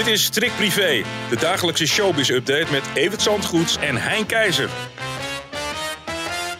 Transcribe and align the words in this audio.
Dit 0.00 0.08
is 0.08 0.24
Strik 0.24 0.52
Privé, 0.56 1.02
de 1.28 1.36
dagelijkse 1.36 1.86
showbiz-update 1.86 2.72
met 2.72 2.82
Evert 2.94 3.22
Zandgoeds 3.22 3.76
en 3.76 3.96
Hein 3.96 4.26
Keizer. 4.26 4.68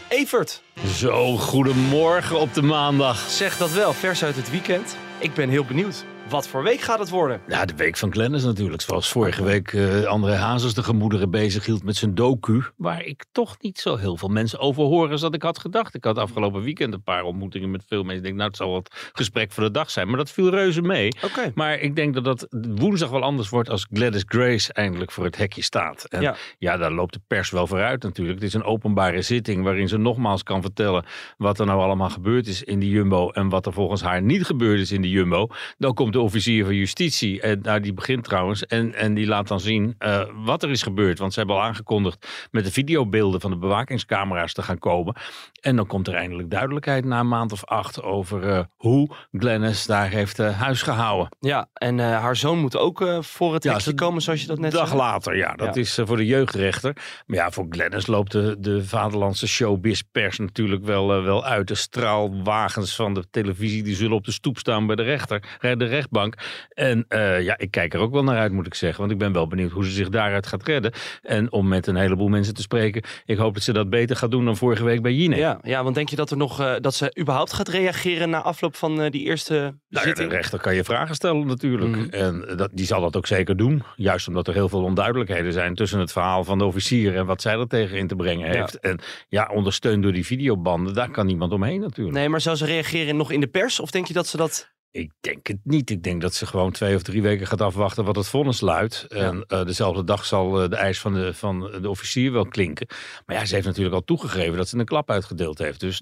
Evert, 0.09 0.62
Zo, 0.97 1.37
goedemorgen 1.37 2.41
op 2.41 2.55
de 2.55 2.62
maandag. 2.62 3.31
zeg 3.31 3.57
dat 3.57 3.71
wel, 3.71 3.93
vers 3.93 4.25
uit 4.25 4.37
het 4.37 4.51
weekend. 4.51 4.97
Ik 5.19 5.34
ben 5.34 5.48
heel 5.48 5.65
benieuwd. 5.65 6.05
Wat 6.30 6.48
voor 6.48 6.62
week 6.62 6.80
gaat 6.80 6.98
het 6.98 7.09
worden? 7.09 7.41
Ja, 7.48 7.65
de 7.65 7.75
week 7.75 7.97
van 7.97 8.12
Glennis 8.12 8.45
natuurlijk. 8.45 8.83
Zoals 8.83 9.09
vorige 9.09 9.45
week 9.45 9.73
eh 9.73 10.05
André 10.05 10.34
Hazes 10.34 10.75
de 10.75 10.83
gemoederen 10.83 11.30
bezig 11.30 11.66
hield 11.66 11.83
met 11.84 11.97
zijn 11.97 12.15
docu. 12.15 12.62
Waar 12.77 13.05
ik 13.05 13.25
toch 13.33 13.56
niet 13.61 13.79
zo 13.79 13.97
heel 13.97 14.16
veel 14.16 14.29
mensen 14.29 14.59
over 14.59 14.83
hoor 14.83 15.11
als 15.11 15.20
dat 15.20 15.34
ik 15.34 15.43
had 15.43 15.59
gedacht. 15.59 15.95
Ik 15.95 16.05
had 16.05 16.19
afgelopen 16.19 16.62
weekend 16.62 16.95
een 16.95 17.03
paar 17.03 17.23
ontmoetingen 17.23 17.70
met 17.70 17.84
veel 17.89 18.03
mensen. 18.03 18.16
Ik 18.16 18.23
denk, 18.23 18.34
nou, 18.34 18.48
het 18.48 18.56
zal 18.56 18.70
wat 18.70 19.11
gesprek 19.12 19.53
voor 19.53 19.65
de 19.65 19.70
dag 19.70 19.91
zijn. 19.91 20.09
Maar 20.09 20.16
dat 20.16 20.30
viel 20.30 20.51
reuze 20.51 20.83
mee. 20.83 21.09
Maar 21.55 21.79
ik 21.79 21.97
denk 21.97 22.15
dat 22.15 22.25
dat 22.25 22.47
woensdag 22.75 23.11
wel 23.11 23.23
anders 23.23 23.48
wordt 23.48 23.70
als 23.70 23.86
Gladys 23.92 24.25
Grace 24.27 24.73
eindelijk 24.73 25.11
voor 25.11 25.25
het 25.25 25.36
hekje 25.36 25.62
staat. 25.62 26.05
En 26.05 26.23
Ja. 26.23 26.36
ja. 26.58 26.77
daar 26.77 26.92
loopt 26.92 27.12
de 27.12 27.20
pers 27.27 27.51
wel 27.51 27.67
vooruit 27.67 28.03
natuurlijk. 28.03 28.39
Het 28.39 28.48
is 28.48 28.55
een 28.55 28.64
openbare 28.64 29.23
zitting 29.23 29.64
waarin 29.64 29.89
ze 29.89 29.97
nogmaals 29.97 30.42
kan 30.42 30.62
vertellen 30.62 31.05
wat 31.36 31.58
er 31.58 31.67
nou 31.67 31.81
allemaal 31.81 32.11
gebeurd 32.11 32.47
is 32.47 32.62
in 32.62 32.78
die 32.78 32.91
Jumbo 32.91 33.31
en 33.31 33.48
wat 33.48 33.67
er 33.67 33.73
volgens 33.73 34.03
haar 34.03 34.23
niet 34.23 34.45
gebeurd 34.45 34.81
is 34.81 34.92
in 34.92 35.03
die 35.03 35.11
Jumbo. 35.11 35.48
Dan 35.78 35.95
komt 35.95 36.12
de 36.12 36.19
officier 36.21 36.65
van 36.65 36.75
justitie, 36.75 37.41
en 37.41 37.61
nou, 37.63 37.81
die 37.81 37.93
begint 37.95 38.25
trouwens, 38.25 38.67
en, 38.67 38.95
en 38.95 39.15
die 39.15 39.27
laat 39.27 39.49
dan 39.49 39.61
zien 39.61 39.95
eh, 39.99 40.23
wat 40.45 40.63
er 40.63 40.71
is 40.71 40.83
gebeurd. 40.83 41.19
Want 41.19 41.33
ze 41.33 41.39
hebben 41.39 41.57
al 41.57 41.63
aangekondigd 41.63 42.27
met 42.51 42.65
de 42.65 42.73
videobeelden 42.73 43.41
van 43.41 43.51
de 43.51 43.57
bewakingscamera's 43.57 44.53
te 44.53 44.63
gaan 44.63 44.79
komen. 44.79 45.15
En 45.61 45.77
dan 45.77 45.87
komt 45.87 46.09
er 46.09 46.15
eindelijk 46.15 46.51
duidelijkheid 46.51 47.05
na 47.05 47.21
een 47.21 47.29
maand 47.29 47.53
of 47.53 47.65
acht 47.65 48.03
over 48.03 48.48
eh, 48.48 48.61
hoe 48.77 49.09
Glennis 49.33 49.87
daar 49.87 50.09
heeft 50.09 50.39
eh, 50.39 50.61
huis 50.61 50.83
gehouden. 50.83 51.29
Ja, 51.41 51.69
en 51.73 52.01
eh, 52.01 52.07
haar 52.21 52.37
zoon 52.37 52.59
moet 52.59 52.77
ook 52.77 53.01
eh, 53.03 53.23
voor 53.23 53.55
het 53.55 53.63
Ja, 53.63 53.73
hekje 53.73 53.95
komen, 53.95 54.23
zoals 54.23 54.41
je 54.41 54.47
dat 54.47 54.59
net 54.59 54.73
dag 54.73 54.87
zei. 54.89 54.98
later, 55.01 55.37
ja. 55.37 55.55
Dat 55.55 55.75
Ja. 55.75 55.81
is 55.81 55.98
eh, 55.98 56.07
voor 56.07 56.17
de 56.17 56.27
jeugdrechter. 56.27 56.97
Maar 57.27 57.37
ja, 57.37 57.51
voor 57.51 57.67
Glennis 57.71 58.07
loopt 58.07 58.33
de, 58.33 58.57
de 58.59 58.85
vaderlandse 58.85 59.47
showbiz-pers 59.48 60.39
natuurlijk 60.39 60.85
wel, 60.85 61.15
eh, 61.17 61.25
wel 61.25 61.45
uit. 61.45 61.69
De 61.69 61.75
straalwagens 61.75 62.95
van 62.95 63.15
de 63.15 63.25
televisie 63.31 63.83
die 63.83 63.95
zullen 63.95 64.17
op 64.17 64.25
de 64.25 64.33
stoep 64.33 64.59
staan 64.59 64.87
bij 64.87 64.97
de 64.97 65.03
rechter, 65.03 65.43
eh, 65.61 65.77
de 65.77 65.85
rechtbank. 66.11 66.34
En 66.69 67.05
eh, 67.08 67.42
ja, 67.42 67.58
ik 67.58 67.70
kijk 67.70 67.94
er 67.94 68.00
ook 68.00 68.12
wel 68.12 68.25
naar 68.25 68.39
uit, 68.39 68.53
moet 68.53 68.66
ik 68.66 68.75
zeggen. 68.75 69.00
Want 69.00 69.12
ik 69.12 69.19
ben 69.19 69.33
wel 69.33 69.47
benieuwd 69.47 69.70
hoe 69.70 69.84
ze 69.84 69.91
zich 69.91 70.08
daaruit 70.08 70.47
gaat 70.47 70.67
redden. 70.67 70.92
En 71.22 71.52
om 71.52 71.69
met 71.69 71.86
een 71.86 71.97
heleboel 71.97 72.28
mensen 72.28 72.55
te 72.55 72.62
spreken, 72.62 73.02
ik 73.25 73.39
hoop 73.39 73.55
dat 73.55 73.62
ze 73.62 73.72
dat 73.72 73.91
beter 73.91 74.17
gaat 74.17 74.30
doen 74.30 74.44
dan 74.44 74.56
vorige 74.56 74.84
week 74.84 75.02
bij 75.02 75.12
Jinek. 75.12 75.39
Ja, 75.39 75.58
ja, 75.62 75.83
want 75.83 75.94
denk 75.94 76.08
je 76.08 76.17
dat, 76.17 76.30
er 76.30 76.36
nog, 76.36 76.61
eh, 76.61 76.75
dat 76.80 76.94
ze 76.94 77.17
überhaupt 77.19 77.52
gaat 77.52 77.69
reageren 77.69 78.30
na 78.30 78.42
afloop 78.42 78.77
van 78.77 79.02
eh, 79.02 79.11
die 79.11 79.25
eerste 79.25 79.78
Nou 79.89 80.08
ja, 80.08 80.14
de 80.14 80.28
rechter 80.28 80.61
kan 80.61 80.75
je 80.75 80.84
vragen 80.84 81.14
stellen 81.14 81.47
natuurlijk. 81.47 81.97
Mhm. 81.97 82.08
En 82.08 82.56
dat, 82.56 82.70
die 82.72 82.86
zal 82.86 83.00
dat 83.00 83.17
ook 83.17 83.27
zeker 83.27 83.56
doen. 83.56 83.83
Juist 83.97 84.28
omdat 84.28 84.48
er 84.48 84.55
heel 84.55 84.69
veel 84.69 84.83
onduidelijkheden 84.83 85.52
zijn 85.52 85.74
tussen 85.74 86.00
het 86.00 86.12
verhaal 86.12 86.45
van 86.45 86.58
de 86.58 86.64
officier 86.64 87.17
en 87.17 87.27
wat 87.27 87.42
zij 87.42 87.58
er 87.58 87.68
tegen 87.68 87.98
in 87.98 88.06
te 88.06 88.17
brengen 88.17 88.51
heeft. 88.51 88.79
En 88.79 88.98
ja, 89.29 89.51
ondersteund 89.55 90.02
door 90.02 90.12
die 90.12 90.27
videobanden, 90.27 90.95
daar 90.95 91.11
kan 91.11 91.27
niemand 91.27 91.52
omheen 91.52 91.80
natuurlijk. 91.80 92.17
Nee, 92.17 92.29
maar 92.29 92.40
zou 92.40 92.56
ze 92.56 92.64
reageren 92.64 93.17
nog 93.17 93.30
in 93.30 93.40
de 93.40 93.46
pers? 93.46 93.80
Of 93.80 93.90
denk 93.90 94.06
je 94.06 94.12
dat 94.12 94.27
ze 94.27 94.36
dat... 94.36 94.70
Ik 94.92 95.11
denk 95.20 95.46
het 95.46 95.58
niet. 95.64 95.90
Ik 95.90 96.02
denk 96.02 96.20
dat 96.20 96.34
ze 96.34 96.46
gewoon 96.46 96.73
twee 96.73 96.95
of 96.95 97.02
drie 97.02 97.23
weken 97.23 97.46
gaat 97.46 97.61
afwachten 97.61 98.05
wat 98.05 98.17
het 98.17 98.27
vonnis 98.28 98.61
luidt. 98.61 99.06
En 99.08 99.45
eh, 99.46 99.64
dezelfde 99.64 100.05
dag 100.05 100.24
zal 100.24 100.62
eh, 100.62 100.68
de 100.68 100.77
eis 100.77 101.01
van 101.01 101.14
de, 101.14 101.34
van 101.34 101.70
de 101.83 101.89
officier 101.89 102.33
wel 102.33 102.46
klinken. 102.46 102.86
Maar 103.27 103.36
ja, 103.36 103.45
ze 103.45 103.55
heeft 103.55 103.67
natuurlijk 103.67 103.95
al 103.95 104.05
toegegeven 104.05 104.56
dat 104.56 104.68
ze 104.68 104.79
een 104.79 104.84
klap 104.84 105.11
uitgedeeld 105.11 105.58
heeft. 105.58 105.80
Dus 105.80 106.00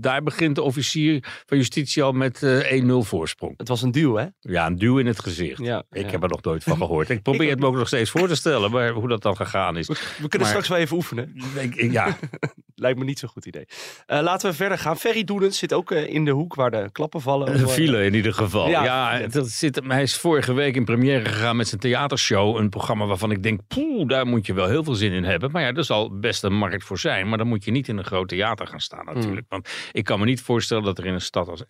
daar 0.00 0.22
begint 0.22 0.54
de 0.54 0.62
officier 0.62 1.42
van 1.46 1.56
justitie 1.56 2.02
al 2.02 2.12
met 2.12 2.42
eh 2.42 2.82
1-0 2.82 2.86
voorsprong. 2.98 3.54
Het 3.56 3.68
was 3.68 3.82
een 3.82 3.90
duw, 3.90 4.14
hè? 4.14 4.26
Ja, 4.40 4.66
een 4.66 4.76
duw 4.76 4.98
in 4.98 5.06
het 5.06 5.20
gezicht. 5.20 5.58
Ja, 5.64 5.82
Ik 5.90 6.04
ja. 6.04 6.10
heb 6.10 6.22
er 6.22 6.28
nog 6.28 6.42
nooit 6.42 6.62
van 6.62 6.76
gehoord. 6.76 7.10
Ik 7.20 7.22
probeer 7.22 7.42
Ik 7.42 7.48
het 7.50 7.60
me 7.60 7.66
ook 7.66 7.74
nog 7.76 7.86
steeds 7.86 8.10
voor 8.10 8.28
te 8.28 8.34
stellen, 8.34 8.70
maar 8.70 8.90
hoe 8.90 9.08
dat 9.08 9.22
dan 9.22 9.36
gegaan 9.36 9.76
is. 9.76 9.86
We 9.88 9.94
kunnen 10.18 10.38
Maar- 10.38 10.48
straks 10.48 10.68
wel 10.68 10.78
even 10.78 10.96
oefenen. 10.96 11.34
Ik- 11.58 11.92
ja, 11.92 12.16
Lijkt 12.80 12.98
me 12.98 13.04
niet 13.04 13.18
zo'n 13.18 13.28
goed 13.28 13.46
idee. 13.46 13.64
Eh, 14.06 14.20
laten 14.20 14.50
we 14.50 14.56
verder 14.56 14.78
gaan. 14.78 14.96
Ferry 14.96 15.24
Doedens 15.24 15.58
zit 15.58 15.72
ook 15.72 15.90
eh, 15.90 16.14
in 16.14 16.24
de 16.24 16.30
hoek 16.30 16.54
waar 16.54 16.70
de 16.70 16.88
klappen 16.92 17.20
vallen. 17.20 17.48
een 17.60 17.68
file 17.68 18.04
in 18.04 18.14
ieder 18.14 18.34
geval. 18.34 18.68
Ja, 18.68 19.26
dat 19.26 19.48
zit, 19.48 19.80
hij 19.86 20.02
is 20.02 20.16
vorige 20.16 20.52
week 20.52 20.76
in 20.76 20.84
première 20.84 21.24
gegaan 21.24 21.56
met 21.56 21.68
zijn 21.68 21.80
theatershow. 21.80 22.56
Een 22.56 22.68
programma 22.68 23.06
waarvan 23.06 23.30
ik 23.30 23.42
denk, 23.42 23.60
poeh, 23.68 24.08
daar 24.08 24.26
moet 24.26 24.46
je 24.46 24.54
wel 24.54 24.68
heel 24.68 24.84
veel 24.84 24.94
zin 24.94 25.12
in 25.12 25.24
hebben. 25.24 25.50
Maar 25.50 25.62
ja, 25.62 25.72
er 25.72 25.84
zal 25.84 26.18
best 26.18 26.42
een 26.42 26.56
markt 26.56 26.84
voor 26.84 26.98
zijn. 26.98 27.28
Maar 27.28 27.38
dan 27.38 27.46
moet 27.46 27.64
je 27.64 27.70
niet 27.70 27.88
in 27.88 27.98
een 27.98 28.04
groot 28.04 28.28
theater 28.28 28.66
gaan 28.66 28.80
staan 28.80 29.04
natuurlijk. 29.04 29.46
Want 29.48 29.68
ik 29.92 30.04
kan 30.04 30.18
me 30.18 30.24
niet 30.24 30.40
voorstellen 30.40 30.84
dat 30.84 30.98
er 30.98 31.06
in 31.06 31.14
een 31.14 31.20
stad 31.20 31.48
als 31.48 31.64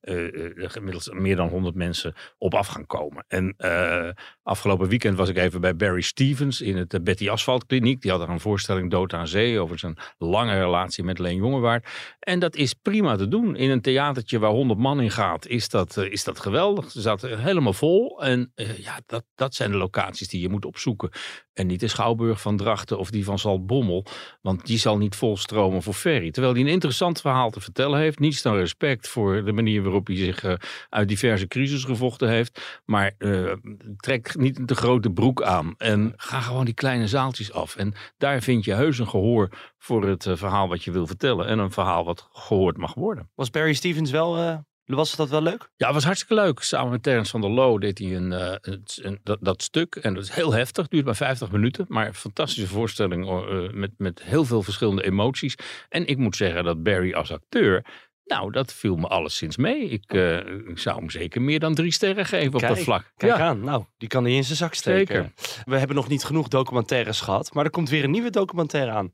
eh, 0.00 0.16
eh, 0.16 0.62
er 0.62 0.70
gemiddeld 0.70 1.12
meer 1.12 1.36
dan 1.36 1.48
100 1.48 1.74
mensen 1.74 2.14
op 2.38 2.54
af 2.54 2.66
gaan 2.66 2.86
komen. 2.86 3.24
En 3.28 3.54
eh, 3.56 4.08
afgelopen 4.42 4.88
weekend 4.88 5.16
was 5.16 5.28
ik 5.28 5.36
even 5.36 5.60
bij 5.60 5.76
Barry 5.76 6.00
Stevens 6.00 6.60
in 6.60 6.76
het 6.76 6.94
eh, 6.94 7.00
Betty 7.00 7.30
Asphalt 7.30 7.66
Kliniek. 7.66 8.02
Die 8.02 8.10
had 8.10 8.20
er 8.20 8.28
een 8.28 8.40
voorstelling 8.40 8.90
Dood 8.90 9.12
aan 9.12 9.28
Zee 9.28 9.60
over 9.60 9.78
zijn 9.78 9.96
lange 10.18 10.54
relatie 10.60 11.04
met 11.04 11.18
Leen 11.18 11.36
Jongewaard. 11.36 11.86
En 12.18 12.38
dat 12.38 12.56
is 12.56 12.74
prima 12.74 13.16
te 13.16 13.28
doen. 13.28 13.56
In 13.56 13.70
een 13.70 13.80
theatertje 13.80 14.38
waar 14.38 14.50
100 14.50 14.78
man 14.80 15.00
in 15.00 15.10
gaat, 15.10 15.46
is 15.46 15.68
dat, 15.68 15.96
eh, 15.96 16.12
is 16.12 16.24
dat 16.24 16.40
geweldig. 16.40 16.90
Ze 16.90 17.00
zaten 17.00 17.38
helemaal 17.38 17.72
vol. 17.72 18.22
En 18.22 18.52
eh, 18.54 18.78
ja, 18.78 19.00
dat, 19.06 19.24
dat 19.34 19.54
zijn 19.54 19.70
de 19.70 19.76
locaties 19.76 20.28
die 20.28 20.40
je 20.40 20.48
moet 20.48 20.64
opzoeken. 20.64 21.10
En 21.56 21.66
niet 21.66 21.80
de 21.80 21.88
Schouwburg 21.88 22.40
van 22.40 22.56
Drachten 22.56 22.98
of 22.98 23.10
die 23.10 23.24
van 23.24 23.38
Zaltbommel. 23.38 24.04
Want 24.42 24.66
die 24.66 24.78
zal 24.78 24.98
niet 24.98 25.16
volstromen 25.16 25.82
voor 25.82 25.94
Ferry. 25.94 26.30
Terwijl 26.30 26.54
hij 26.54 26.62
een 26.62 26.68
interessant 26.68 27.20
verhaal 27.20 27.50
te 27.50 27.60
vertellen 27.60 27.98
heeft. 27.98 28.18
Niets 28.18 28.42
dan 28.42 28.54
respect 28.54 29.08
voor 29.08 29.44
de 29.44 29.52
manier 29.52 29.82
waarop 29.82 30.06
hij 30.06 30.16
zich 30.16 30.44
eh, 30.44 30.54
uit 30.88 31.08
diverse 31.08 31.46
crisis 31.46 31.84
gevochten 31.84 32.28
heeft. 32.28 32.80
Maar 32.84 33.14
eh, 33.18 33.52
trek 33.96 34.36
niet 34.36 34.66
te 34.66 34.74
grote 34.74 35.10
broek 35.10 35.42
aan. 35.42 35.74
En 35.78 36.12
ga 36.16 36.40
gewoon 36.40 36.64
die 36.64 36.74
kleine 36.74 37.08
zaaltjes 37.08 37.52
af. 37.52 37.76
En 37.76 37.94
daar 38.18 38.42
vind 38.42 38.64
je 38.64 38.74
heus 38.74 38.98
een 38.98 39.08
gehoor 39.08 39.48
voor 39.78 40.08
het 40.08 40.26
eh, 40.26 40.36
verhaal 40.36 40.68
wat 40.68 40.84
je 40.84 40.90
wil 40.90 41.06
vertellen. 41.06 41.46
En 41.46 41.58
een 41.58 41.72
verhaal 41.72 42.04
wat 42.04 42.28
gehoord 42.32 42.76
mag 42.76 42.94
worden. 42.94 43.30
Was 43.34 43.50
Barry 43.50 43.72
Stevens 43.72 44.10
wel... 44.10 44.64
was 44.94 45.16
dat 45.16 45.28
wel 45.28 45.42
leuk? 45.42 45.70
Ja, 45.76 45.86
het 45.86 45.94
was 45.94 46.04
hartstikke 46.04 46.34
leuk. 46.34 46.60
Samen 46.60 46.90
met 46.90 47.02
Terence 47.02 47.30
van 47.30 47.40
der 47.40 47.50
Loo 47.50 47.78
deed 47.78 47.98
hij 47.98 48.16
een, 48.16 48.32
eh, 48.32 48.54
een- 49.02 49.20
dat, 49.22 49.38
dat 49.40 49.62
stuk. 49.62 49.94
En 49.96 50.14
dat 50.14 50.22
is 50.22 50.30
heel 50.30 50.52
heftig, 50.52 50.88
duurt 50.88 51.04
maar 51.04 51.16
50 51.16 51.50
minuten. 51.50 51.84
Maar 51.88 52.06
een 52.06 52.14
fantastische 52.14 52.68
voorstelling 52.68 53.26
eh, 53.28 53.72
met, 53.72 53.90
met 53.96 54.22
heel 54.22 54.44
veel 54.44 54.62
verschillende 54.62 55.04
emoties. 55.04 55.54
En 55.88 56.06
ik 56.06 56.16
moet 56.18 56.36
zeggen 56.36 56.64
dat 56.64 56.82
Barry 56.82 57.12
als 57.12 57.32
acteur... 57.32 57.84
Nou, 58.24 58.50
dat 58.50 58.72
viel 58.72 58.96
me 58.96 59.06
alleszins 59.06 59.56
mee. 59.56 59.88
Ik, 59.88 60.12
eh, 60.12 60.36
ik 60.46 60.78
zou 60.78 60.98
hem 60.98 61.10
zeker 61.10 61.42
meer 61.42 61.58
dan 61.60 61.74
drie 61.74 61.92
sterren 61.92 62.26
geven 62.26 62.54
op 62.54 62.60
dat 62.60 62.78
vlak. 62.78 63.12
Kijk 63.16 63.36
ja, 63.36 63.44
aan. 63.46 63.60
Nou, 63.60 63.84
die 63.98 64.08
kan 64.08 64.24
hij 64.24 64.32
in 64.32 64.44
zijn 64.44 64.56
zak 64.56 64.74
steken. 64.74 65.32
Zeker. 65.36 65.62
We 65.64 65.78
hebben 65.78 65.96
nog 65.96 66.08
niet 66.08 66.24
genoeg 66.24 66.48
documentaires 66.48 67.20
gehad. 67.20 67.54
Maar 67.54 67.64
er 67.64 67.70
komt 67.70 67.88
weer 67.88 68.04
een 68.04 68.10
nieuwe 68.10 68.30
documentaire 68.30 68.90
aan. 68.90 69.12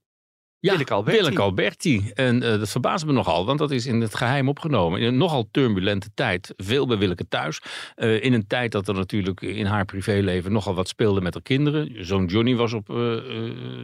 Ja, 0.62 0.70
Willeke 0.70 0.94
Alberti. 0.94 1.18
Willeke 1.18 1.42
Alberti. 1.42 2.10
En 2.14 2.42
eh, 2.42 2.58
dat 2.58 2.68
verbaast 2.68 3.06
me 3.06 3.12
nogal, 3.12 3.46
want 3.46 3.58
dat 3.58 3.70
is 3.70 3.86
in 3.86 4.00
het 4.00 4.14
geheim 4.14 4.48
opgenomen. 4.48 5.00
In 5.00 5.06
een 5.06 5.16
nogal 5.16 5.48
turbulente 5.50 6.10
tijd. 6.14 6.54
Veel 6.56 6.86
bij 6.86 6.98
Willeke 6.98 7.28
thuis. 7.28 7.60
Eh, 7.94 8.24
in 8.24 8.32
een 8.32 8.46
tijd 8.46 8.72
dat 8.72 8.88
er 8.88 8.94
natuurlijk 8.94 9.40
in 9.40 9.66
haar 9.66 9.84
privéleven 9.84 10.52
nogal 10.52 10.74
wat 10.74 10.88
speelde 10.88 11.20
met 11.20 11.34
haar 11.34 11.42
kinderen. 11.42 12.06
Zoon 12.06 12.26
Johnny 12.26 12.54
was 12.54 12.72
op, 12.72 12.90
eh, 12.90 13.16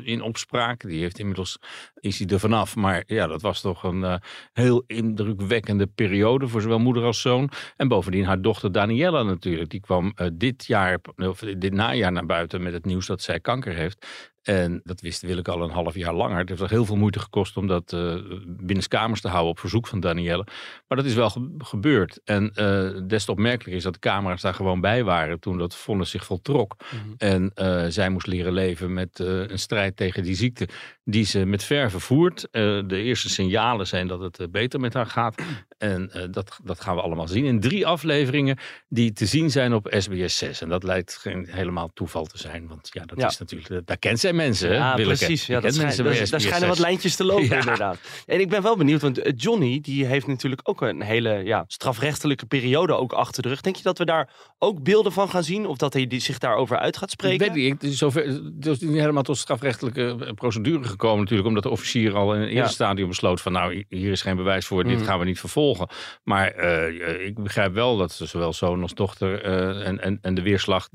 in 0.02 0.22
opspraak. 0.22 0.80
Die 0.80 1.00
heeft 1.00 1.18
inmiddels, 1.18 1.58
is 1.94 2.18
hij 2.18 2.28
er 2.28 2.40
vanaf. 2.40 2.76
Maar 2.76 3.02
ja, 3.06 3.26
dat 3.26 3.42
was 3.42 3.60
toch 3.60 3.82
een 3.82 4.20
heel 4.52 4.84
indrukwekkende 4.86 5.86
periode 5.86 6.48
voor 6.48 6.60
zowel 6.60 6.78
moeder 6.78 7.04
als 7.04 7.20
zoon. 7.20 7.50
En 7.76 7.88
bovendien 7.88 8.24
haar 8.24 8.40
dochter 8.40 8.72
Daniella 8.72 9.22
natuurlijk. 9.22 9.70
Die 9.70 9.80
kwam 9.80 10.14
dit 10.32 10.66
jaar, 10.66 10.98
of 11.16 11.38
dit 11.38 11.72
najaar 11.72 12.12
naar 12.12 12.26
buiten 12.26 12.62
met 12.62 12.72
het 12.72 12.84
nieuws 12.84 13.06
dat 13.06 13.22
zij 13.22 13.40
kanker 13.40 13.74
heeft. 13.74 14.06
En 14.48 14.80
dat 14.84 15.00
wist 15.00 15.22
Willeke 15.22 15.50
al 15.50 15.62
een 15.62 15.70
half 15.70 15.94
jaar 15.94 16.14
langer. 16.14 16.38
Het 16.38 16.48
heeft 16.48 16.60
er 16.60 16.70
heel 16.70 16.84
veel 16.84 16.96
moeite 16.96 17.18
gekost 17.18 17.56
om 17.56 17.66
dat 17.66 17.92
uh, 17.92 18.14
binnenskamers 18.46 19.20
te 19.20 19.28
houden 19.28 19.50
op 19.50 19.58
verzoek 19.58 19.86
van 19.86 20.00
Danielle. 20.00 20.46
Maar 20.88 20.98
dat 20.98 21.06
is 21.06 21.14
wel 21.14 21.32
gebeurd. 21.58 22.20
En 22.24 22.52
uh, 22.54 23.00
des 23.06 23.24
te 23.24 23.30
opmerkelijk 23.30 23.76
is 23.76 23.82
dat 23.82 23.92
de 23.92 23.98
camera's 23.98 24.40
daar 24.40 24.54
gewoon 24.54 24.80
bij 24.80 25.04
waren 25.04 25.40
toen 25.40 25.58
dat 25.58 25.76
vonnis 25.76 26.10
zich 26.10 26.24
voltrok. 26.24 26.76
Mhm. 26.78 27.14
En 27.18 27.52
uh, 27.54 27.84
zij 27.88 28.08
moest 28.08 28.26
leren 28.26 28.52
leven 28.52 28.92
met 28.92 29.18
een 29.18 29.58
strijd 29.58 29.96
tegen 29.96 30.22
die 30.22 30.34
ziekte 30.34 30.68
die 31.04 31.24
ze 31.24 31.44
met 31.44 31.64
verve 31.64 32.00
voert. 32.00 32.48
de 32.50 32.86
eerste 32.88 33.28
signalen 33.28 33.86
zijn 33.86 34.06
dat 34.06 34.20
het 34.20 34.50
beter 34.50 34.80
met 34.80 34.94
haar 34.94 35.06
gaat. 35.06 35.42
En 35.78 36.10
dat, 36.30 36.60
dat 36.64 36.80
gaan 36.80 36.94
we 36.94 37.00
allemaal 37.00 37.28
zien 37.28 37.44
in 37.44 37.60
drie 37.60 37.86
afleveringen 37.86 38.58
die 38.88 39.12
te 39.12 39.26
zien 39.26 39.50
zijn 39.50 39.74
op 39.74 39.94
SBS 39.98 40.36
6. 40.36 40.60
En 40.60 40.68
dat 40.68 40.82
lijkt 40.82 41.16
geen 41.16 41.46
helemaal 41.50 41.90
toeval 41.94 42.24
te 42.24 42.38
zijn. 42.38 42.66
Want 42.68 42.90
ja, 42.92 43.04
dat 43.04 43.30
is 43.30 43.38
natuurlijk, 43.38 43.86
daar 43.86 43.98
kent 43.98 44.18
zij 44.18 44.32
mensen. 44.38 44.72
Ja, 44.72 44.94
precies. 44.94 45.46
Ja, 45.46 45.60
dat 45.60 45.74
schijnt, 45.74 45.96
daar, 45.96 46.28
daar 46.30 46.40
schijnen 46.40 46.68
wat 46.68 46.78
lijntjes 46.78 47.16
te 47.16 47.24
lopen 47.24 47.58
inderdaad. 47.60 47.98
En 48.26 48.40
ik 48.40 48.48
ben 48.48 48.62
wel 48.62 48.76
benieuwd, 48.76 49.00
want 49.00 49.18
eh, 49.18 49.32
Johnny 49.36 49.80
die 49.80 50.04
heeft 50.04 50.26
natuurlijk 50.26 50.60
ook 50.64 50.80
een 50.80 51.02
hele 51.02 51.42
ja, 51.44 51.64
strafrechtelijke 51.66 52.46
periode 52.46 52.94
ook 52.94 53.12
achter 53.12 53.42
de 53.42 53.48
rug. 53.48 53.60
Denk 53.60 53.76
je 53.76 53.82
dat 53.82 53.98
we 53.98 54.04
daar 54.04 54.30
ook 54.58 54.82
beelden 54.82 55.12
van 55.12 55.28
gaan 55.28 55.44
zien? 55.44 55.66
Of 55.66 55.76
dat 55.76 55.92
hij 55.92 56.06
zich 56.20 56.38
daarover 56.38 56.78
uit 56.78 56.96
gaat 56.96 57.10
spreken? 57.10 57.52
Weet 57.52 57.82
ik, 57.82 57.92
zover, 57.92 58.26
het 58.26 58.66
is 58.66 58.80
niet 58.80 59.00
helemaal 59.00 59.22
tot 59.22 59.38
strafrechtelijke 59.38 60.16
eh, 60.20 60.32
procedure 60.32 60.84
gekomen 60.84 61.18
natuurlijk. 61.18 61.48
Omdat 61.48 61.62
de 61.62 61.70
officier 61.70 62.14
al 62.14 62.34
in 62.34 62.40
het 62.40 62.50
eerste 62.50 62.74
stadium 62.74 63.08
besloot 63.08 63.40
van 63.40 63.52
nou, 63.52 63.84
hier 63.88 64.10
is 64.10 64.22
geen 64.22 64.36
bewijs 64.36 64.66
voor, 64.66 64.84
dit 64.84 64.98
mm. 64.98 65.04
gaan 65.04 65.18
we 65.18 65.24
niet 65.24 65.40
vervolgen. 65.40 65.88
Maar 66.24 66.64
uh, 66.64 67.26
ik 67.26 67.42
begrijp 67.42 67.72
wel 67.74 67.96
dat 67.96 68.12
zowel 68.12 68.52
zoon 68.52 68.82
als 68.82 68.94
dochter 68.94 69.46
uh, 69.46 69.86
en, 69.86 70.02
en, 70.02 70.18
en 70.22 70.34
de 70.34 70.42
weerslag 70.42 70.88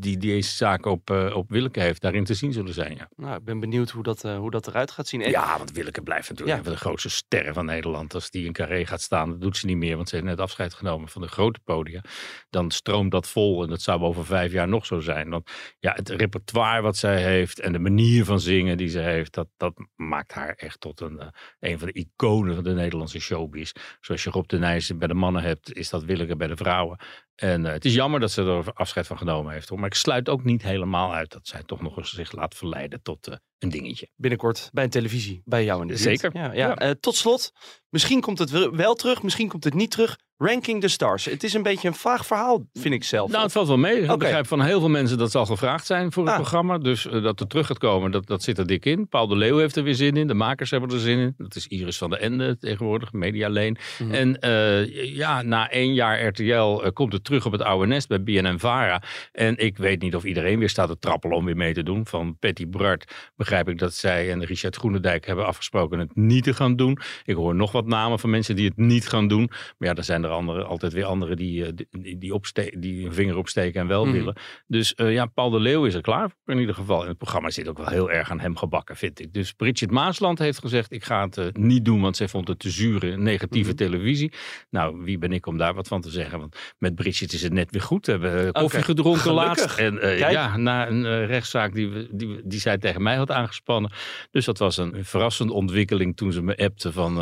die 0.00 0.16
deze 0.16 0.56
zaak 0.56 0.86
op, 0.86 1.10
uh, 1.10 1.36
op 1.36 1.50
Willeke 1.50 1.80
heeft, 1.80 2.00
daarin 2.00 2.24
te 2.24 2.34
zien 2.34 2.52
zullen 2.52 2.74
zijn. 2.74 2.94
Ja. 2.96 3.08
Nou, 3.16 3.36
ik 3.36 3.44
ben 3.44 3.60
benieuwd 3.60 3.90
hoe 3.90 4.02
dat, 4.02 4.22
hoe 4.22 4.50
dat 4.50 4.66
eruit 4.66 4.90
gaat 4.90 5.06
zien. 5.06 5.20
Ja, 5.20 5.58
want 5.58 5.72
Willeke 5.72 6.02
blijft 6.02 6.28
natuurlijk 6.28 6.56
ja. 6.56 6.58
een 6.58 6.64
van 6.64 6.72
de 6.72 6.78
grootste 6.78 7.10
sterren 7.10 7.54
van 7.54 7.64
Nederland. 7.64 8.14
Als 8.14 8.30
die 8.30 8.44
in 8.44 8.52
Carré 8.52 8.86
gaat 8.86 9.00
staan, 9.00 9.30
dat 9.30 9.40
doet 9.40 9.56
ze 9.56 9.66
niet 9.66 9.76
meer, 9.76 9.96
want 9.96 10.08
ze 10.08 10.14
heeft 10.14 10.26
net 10.26 10.40
afscheid 10.40 10.74
genomen 10.74 11.08
van 11.08 11.22
de 11.22 11.28
grote 11.28 11.60
podia. 11.64 12.02
Dan 12.50 12.70
stroomt 12.70 13.10
dat 13.10 13.28
vol 13.28 13.62
en 13.62 13.68
dat 13.68 13.82
zou 13.82 14.00
over 14.00 14.24
vijf 14.24 14.52
jaar 14.52 14.68
nog 14.68 14.86
zo 14.86 15.00
zijn. 15.00 15.28
Want 15.28 15.50
ja, 15.78 15.92
het 15.92 16.08
repertoire 16.08 16.82
wat 16.82 16.96
zij 16.96 17.22
heeft 17.22 17.60
en 17.60 17.72
de 17.72 17.78
manier 17.78 18.24
van 18.24 18.40
zingen 18.40 18.76
die 18.76 18.88
ze 18.88 18.98
heeft, 18.98 19.34
dat, 19.34 19.48
dat 19.56 19.74
maakt 19.96 20.32
haar 20.32 20.54
echt 20.54 20.80
tot 20.80 21.00
een, 21.00 21.32
een 21.60 21.78
van 21.78 21.88
de 21.88 21.92
iconen 21.92 22.54
van 22.54 22.64
de 22.64 22.74
Nederlandse 22.74 23.20
showbiz. 23.20 23.72
Zoals 24.00 24.22
je 24.22 24.30
Rob 24.30 24.48
de 24.48 24.58
Nijs 24.58 24.96
bij 24.96 25.08
de 25.08 25.14
mannen 25.14 25.42
hebt, 25.42 25.72
is 25.72 25.90
dat 25.90 26.04
Willeke 26.04 26.36
bij 26.36 26.48
de 26.48 26.56
vrouwen. 26.56 26.98
En 27.40 27.64
uh, 27.64 27.72
het 27.72 27.84
is 27.84 27.94
jammer 27.94 28.20
dat 28.20 28.30
ze 28.30 28.42
er 28.42 28.72
afscheid 28.72 29.06
van 29.06 29.18
genomen 29.18 29.52
heeft. 29.52 29.68
Hoor. 29.68 29.78
Maar 29.78 29.88
ik 29.88 29.94
sluit 29.94 30.28
ook 30.28 30.44
niet 30.44 30.62
helemaal 30.62 31.14
uit 31.14 31.32
dat 31.32 31.46
zij 31.46 31.62
toch 31.62 31.80
nog 31.80 31.96
eens 31.96 32.12
zich 32.12 32.32
laat 32.32 32.54
verleiden 32.54 33.02
tot 33.02 33.28
uh, 33.28 33.34
een 33.58 33.68
dingetje. 33.68 34.08
Binnenkort 34.16 34.70
bij 34.72 34.84
een 34.84 34.90
televisie, 34.90 35.42
bij 35.44 35.64
jou 35.64 35.80
in 35.82 35.86
de 35.86 35.96
Zeker. 35.96 36.30
Ja, 36.32 36.52
ja. 36.52 36.82
Uh, 36.82 36.90
tot 36.90 37.16
slot, 37.16 37.52
misschien 37.88 38.20
komt 38.20 38.38
het 38.38 38.70
wel 38.70 38.94
terug, 38.94 39.22
misschien 39.22 39.48
komt 39.48 39.64
het 39.64 39.74
niet 39.74 39.90
terug. 39.90 40.16
Ranking 40.40 40.80
the 40.80 40.88
Stars. 40.88 41.24
Het 41.24 41.44
is 41.44 41.54
een 41.54 41.62
beetje 41.62 41.88
een 41.88 41.94
vaag 41.94 42.26
verhaal, 42.26 42.66
vind 42.72 42.94
ik 42.94 43.04
zelf. 43.04 43.30
Nou, 43.30 43.42
het 43.42 43.52
valt 43.52 43.68
wel 43.68 43.76
mee. 43.76 44.00
Ik 44.00 44.18
begrijp 44.18 44.46
van 44.46 44.62
heel 44.62 44.80
veel 44.80 44.88
mensen 44.88 45.18
dat 45.18 45.30
zal 45.30 45.46
gevraagd 45.46 45.86
zijn 45.86 46.12
voor 46.12 46.22
het 46.22 46.32
ah. 46.32 46.38
programma. 46.38 46.78
Dus 46.78 47.06
uh, 47.06 47.22
dat 47.22 47.38
het 47.38 47.48
terug 47.48 47.66
gaat 47.66 47.78
komen, 47.78 48.10
dat, 48.10 48.26
dat 48.26 48.42
zit 48.42 48.58
er 48.58 48.66
dik 48.66 48.84
in. 48.84 49.08
Paul 49.08 49.26
de 49.26 49.36
Leeuw 49.36 49.58
heeft 49.58 49.76
er 49.76 49.82
weer 49.82 49.94
zin 49.94 50.16
in. 50.16 50.26
De 50.26 50.34
makers 50.34 50.70
hebben 50.70 50.90
er 50.90 50.98
zin 50.98 51.18
in. 51.18 51.34
Dat 51.36 51.56
is 51.56 51.66
Iris 51.66 51.98
van 51.98 52.10
der 52.10 52.20
Ende 52.20 52.58
tegenwoordig, 52.58 53.12
Media 53.12 53.48
Leen. 53.48 53.76
Mm. 53.98 54.10
En 54.10 54.38
uh, 54.40 55.14
ja, 55.14 55.42
na 55.42 55.70
één 55.70 55.94
jaar 55.94 56.26
RTL 56.26 56.90
komt 56.92 57.12
het 57.12 57.24
terug 57.24 57.46
op 57.46 57.52
het 57.52 57.62
oude 57.62 57.86
nest 57.86 58.08
bij 58.08 58.22
BNN-Vara. 58.22 59.02
En 59.32 59.56
ik 59.56 59.76
weet 59.76 60.02
niet 60.02 60.14
of 60.14 60.24
iedereen 60.24 60.58
weer 60.58 60.68
staat 60.68 60.88
te 60.88 60.98
trappelen 60.98 61.36
om 61.36 61.44
weer 61.44 61.56
mee 61.56 61.74
te 61.74 61.82
doen. 61.82 62.06
Van 62.06 62.38
Patty 62.38 62.68
Bart 62.68 63.12
begrijp 63.48 63.68
ik 63.68 63.78
dat 63.78 63.94
zij 63.94 64.30
en 64.30 64.44
Richard 64.44 64.76
Groenendijk 64.76 65.26
hebben 65.26 65.46
afgesproken 65.46 65.98
het 65.98 66.16
niet 66.16 66.44
te 66.44 66.54
gaan 66.54 66.76
doen. 66.76 66.98
Ik 67.24 67.34
hoor 67.34 67.54
nog 67.54 67.72
wat 67.72 67.86
namen 67.86 68.18
van 68.18 68.30
mensen 68.30 68.56
die 68.56 68.68
het 68.68 68.76
niet 68.76 69.08
gaan 69.08 69.28
doen. 69.28 69.50
Maar 69.78 69.88
ja, 69.88 69.94
er 69.94 70.04
zijn 70.04 70.24
er 70.24 70.30
altijd 70.64 70.92
weer 70.92 71.04
anderen 71.04 71.36
die, 71.36 71.64
eh, 71.64 71.72
die, 71.74 72.18
die, 72.18 72.78
die 72.78 73.06
een 73.06 73.12
vinger 73.12 73.36
opsteken 73.36 73.80
en 73.80 73.86
wel 73.86 74.04
mhm. 74.04 74.12
willen. 74.12 74.36
Dus 74.66 74.94
uh, 74.96 75.12
ja, 75.12 75.26
Paul 75.26 75.50
de 75.50 75.60
Leeuw 75.60 75.84
is 75.84 75.94
er 75.94 76.00
klaar 76.00 76.30
voor 76.30 76.54
in 76.54 76.60
ieder 76.60 76.74
geval. 76.74 77.02
En 77.02 77.08
het 77.08 77.18
programma 77.18 77.50
zit 77.50 77.68
ook 77.68 77.76
wel 77.78 77.86
heel 77.86 78.10
erg 78.10 78.30
aan 78.30 78.40
hem 78.40 78.56
gebakken, 78.56 78.96
vind 78.96 79.20
ik. 79.20 79.32
Dus 79.32 79.52
Bridget 79.52 79.90
Maasland 79.90 80.38
heeft 80.38 80.58
gezegd, 80.58 80.92
ik 80.92 81.04
ga 81.04 81.24
het 81.24 81.36
uh, 81.36 81.46
niet 81.52 81.84
doen, 81.84 82.00
want 82.00 82.16
zij 82.16 82.28
vond 82.28 82.48
het 82.48 82.58
te 82.58 82.70
zure, 82.70 83.16
negatieve 83.16 83.68
mhm. 83.68 83.78
televisie. 83.78 84.32
Nou, 84.70 85.02
wie 85.04 85.18
ben 85.18 85.32
ik 85.32 85.46
om 85.46 85.58
daar 85.58 85.74
wat 85.74 85.88
van 85.88 86.00
te 86.00 86.10
zeggen? 86.10 86.38
Want 86.38 86.56
met 86.78 86.94
Bridget 86.94 87.32
is 87.32 87.42
het 87.42 87.52
net 87.52 87.70
weer 87.70 87.82
goed. 87.82 88.06
We 88.06 88.12
hebben 88.12 88.52
koffie 88.52 88.82
gedronken 88.82 89.32
laatst. 89.32 89.76
En 89.78 89.94
uh, 89.94 90.18
ja, 90.18 90.56
na 90.56 90.88
een 90.88 91.26
rechtszaak 91.26 91.74
die, 91.74 92.08
die, 92.10 92.40
die 92.44 92.60
zij 92.60 92.78
tegen 92.78 93.02
mij 93.02 93.16
had 93.16 93.30
aangespannen. 93.38 93.92
Dus 94.30 94.44
dat 94.44 94.58
was 94.58 94.76
een 94.76 95.04
verrassende 95.04 95.52
ontwikkeling 95.52 96.16
toen 96.16 96.32
ze 96.32 96.42
me 96.42 96.56
appte 96.56 96.92
van, 96.92 97.14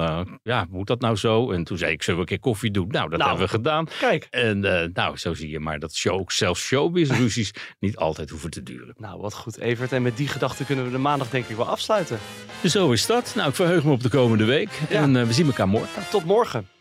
ja, 0.42 0.66
moet 0.70 0.86
dat 0.86 1.00
nou 1.00 1.16
zo? 1.16 1.50
En 1.50 1.64
toen 1.64 1.78
zei 1.78 1.92
ik, 1.92 2.02
zullen 2.02 2.20
we 2.20 2.30
een 2.30 2.36
keer 2.36 2.50
koffie 2.50 2.70
doen? 2.70 2.88
Nou, 2.88 3.08
dat 3.08 3.18
nou, 3.18 3.30
hebben 3.30 3.48
we 3.48 3.54
gedaan. 3.56 3.88
Kijk. 3.98 4.26
En 4.30 4.64
uh, 4.64 4.82
nou, 4.92 5.16
zo 5.16 5.34
zie 5.34 5.50
je 5.50 5.60
maar 5.60 5.78
dat 5.78 5.94
show, 5.94 6.30
zelfs 6.30 6.62
showbiz-ruzies 6.62 7.50
niet 7.80 7.96
altijd 7.96 8.30
hoeven 8.30 8.50
te 8.50 8.62
duren. 8.62 8.94
Nou, 8.98 9.20
wat 9.20 9.34
goed, 9.34 9.58
Evert. 9.58 9.92
En 9.92 10.02
met 10.02 10.16
die 10.16 10.28
gedachte 10.28 10.64
kunnen 10.64 10.84
we 10.84 10.90
de 10.90 10.98
maandag 10.98 11.30
denk 11.30 11.46
ik 11.46 11.56
wel 11.56 11.68
afsluiten. 11.68 12.18
Zo 12.64 12.92
is 12.92 13.06
dat. 13.06 13.32
Nou, 13.36 13.48
ik 13.48 13.54
verheug 13.54 13.84
me 13.84 13.90
op 13.90 14.02
de 14.02 14.08
komende 14.08 14.44
week. 14.44 14.80
En 14.90 15.14
uh, 15.14 15.22
we 15.22 15.32
zien 15.32 15.46
elkaar 15.46 15.68
morgen. 15.68 16.02
Tot 16.10 16.24
morgen. 16.24 16.75